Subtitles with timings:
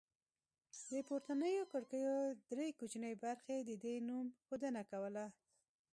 [0.85, 2.15] د پورتنیو کړکیو
[2.51, 5.25] درې کوچنۍ برخې د دې نوم ښودنه کوله